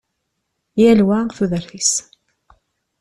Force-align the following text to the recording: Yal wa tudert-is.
Yal 0.81 0.99
wa 1.07 1.19
tudert-is. 1.35 1.93